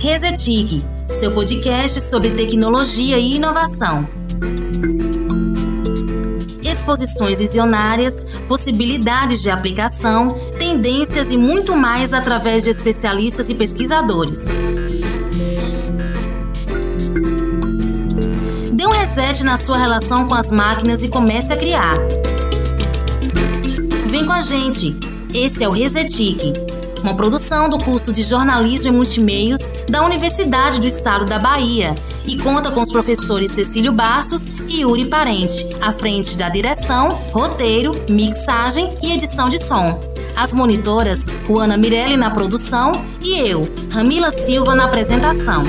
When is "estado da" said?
30.86-31.38